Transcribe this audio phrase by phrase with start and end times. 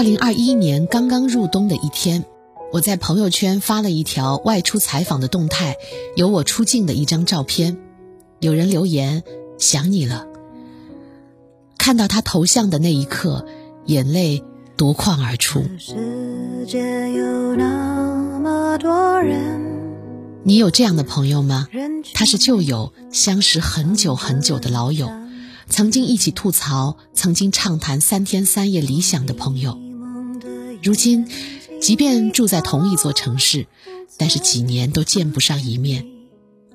[0.00, 2.24] 二零二一年刚刚入冬的一天，
[2.72, 5.76] 我在朋友圈发了一条外出采访的动态，
[6.16, 7.76] 有我出镜的一张照片。
[8.40, 9.22] 有人留言
[9.60, 10.26] ：“想你了。”
[11.76, 13.44] 看到他头像的那一刻，
[13.84, 14.42] 眼泪
[14.74, 15.64] 夺眶而出。
[15.78, 16.78] 世界
[17.12, 19.60] 有那么多人
[20.44, 21.68] 你有这样的朋友吗？
[22.14, 25.10] 他是旧友，相识很久很久的老友。
[25.68, 29.78] 曾经一起吐槽，曾经畅谈三天三夜理想的朋友，
[30.82, 31.26] 如今，
[31.80, 33.66] 即便住在同一座城市，
[34.16, 36.06] 但是几年都见不上一面。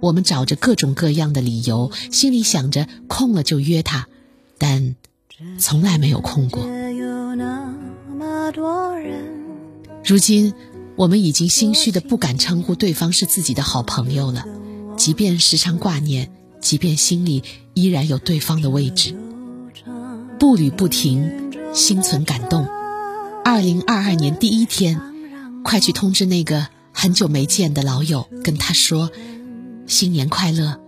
[0.00, 4.08] 我们找着各种各样的理由，心里想着空了就约他，
[4.58, 4.96] 但
[5.58, 6.62] 从来没有空过。
[10.04, 10.52] 如今，
[10.96, 14.44] 我们已经心虚的不敢称呼对方是自己的好朋友了，
[14.96, 16.30] 即便时常挂念。
[16.58, 17.44] 即便心里
[17.74, 19.14] 依然有对方的位置，
[20.36, 22.66] 步履不停，心存感动。
[23.48, 25.00] 二零二二年第一天，
[25.62, 29.08] 快去通知那个很久没见的老友，跟他说
[29.86, 30.80] ：“新年快乐，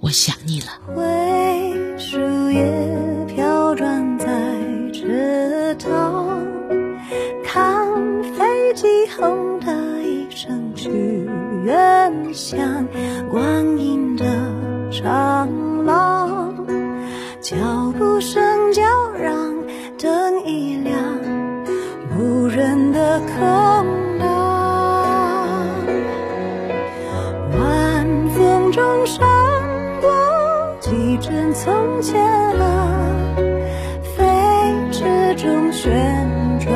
[0.00, 0.66] 我想你了。”
[1.96, 2.18] 树
[2.50, 4.26] 叶飘转在
[4.92, 6.44] 池塘，
[7.44, 7.86] 看
[8.24, 10.90] 飞机轰的一声去
[11.64, 12.88] 远乡，
[13.30, 14.24] 光阴的。
[14.90, 15.48] 长
[15.84, 16.66] 廊，
[17.40, 17.54] 脚
[17.96, 19.33] 步声叫嚷
[23.38, 24.24] 空荡。
[27.52, 29.26] 晚风中闪
[30.00, 30.08] 过
[30.80, 32.20] 几帧从前
[32.58, 33.36] 啊，
[34.16, 34.24] 飞
[34.92, 35.90] 驰中旋
[36.60, 36.72] 转，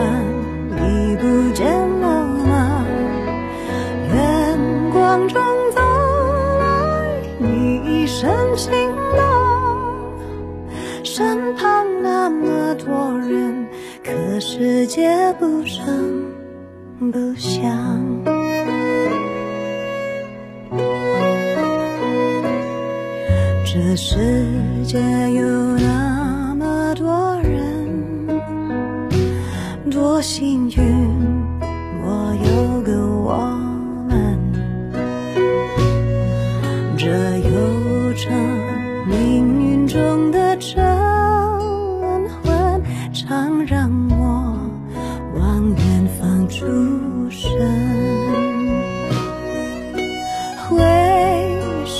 [0.77, 1.67] 已不见
[2.01, 2.85] 了吗？
[4.13, 4.59] 远
[4.93, 5.39] 光中。
[8.11, 8.73] 深情
[9.15, 9.21] 的，
[11.05, 13.69] 身旁那么多人，
[14.03, 16.33] 可世界不声
[16.99, 17.63] 不想。
[23.65, 24.17] 这世
[24.85, 24.99] 界
[25.33, 25.47] 有
[25.79, 28.31] 那么多人，
[29.91, 30.98] 多幸运，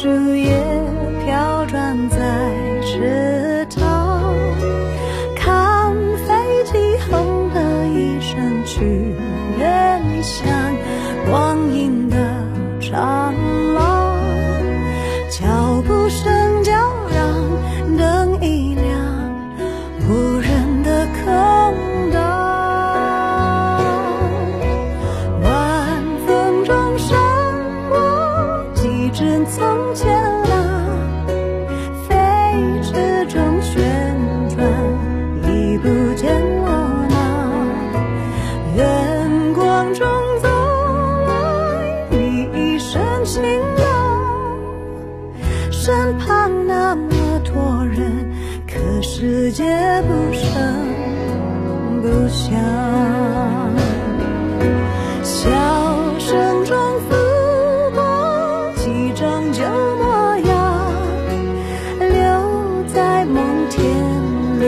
[0.01, 0.55] 树叶
[1.25, 2.17] 飘转在
[2.83, 4.33] 池塘，
[5.35, 5.93] 看
[6.25, 6.79] 飞机
[7.11, 8.85] 轰的一声去
[9.59, 10.47] 远乡，
[11.29, 12.17] 光阴的
[12.81, 13.35] 长
[13.75, 14.17] 廊，
[15.31, 16.48] 脚步声。
[45.89, 48.31] 身旁那么多人，
[48.67, 49.65] 可世界
[50.03, 50.53] 不声
[52.03, 52.61] 不响，
[55.23, 55.49] 笑
[56.19, 56.77] 声中
[57.09, 57.17] 拂
[57.95, 59.65] 过几张旧
[59.97, 60.93] 模样，
[61.99, 63.83] 留在梦田
[64.61, 64.65] 里，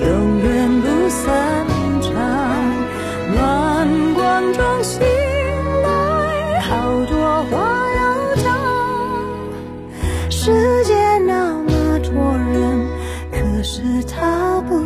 [0.00, 1.26] 永远不散
[2.00, 2.12] 场。
[3.34, 4.62] 暖光中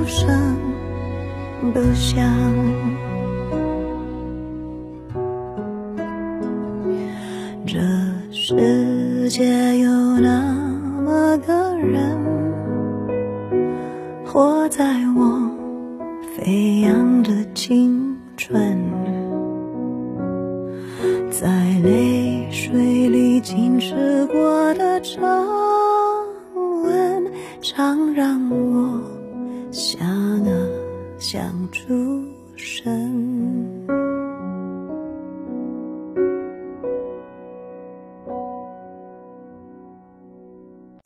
[0.00, 0.56] 不声
[1.74, 2.24] 不响，
[7.66, 7.78] 这
[8.30, 10.40] 世界有那
[11.04, 12.18] 么个人，
[14.24, 15.50] 活在我
[16.34, 18.82] 飞扬的青春，
[21.30, 21.46] 在
[21.82, 25.20] 泪水里浸湿过的长。
[27.62, 29.00] 常让我
[29.72, 30.00] 想
[30.44, 30.68] 啊
[31.18, 32.24] 想出
[32.56, 33.19] 神。